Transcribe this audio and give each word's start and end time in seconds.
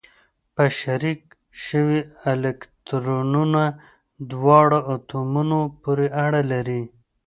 په 0.55 0.63
شریک 0.79 1.21
شوي 1.65 1.99
الکترونونه 2.31 3.63
دواړو 4.31 4.79
اتومونو 4.93 5.59
پورې 5.81 6.07
اړه 6.25 6.41
لري. 6.51 6.83